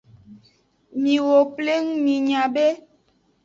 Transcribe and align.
Miwo 1.01 1.37
pleng 1.55 1.87
minya 2.03 2.43
be. 2.53 2.65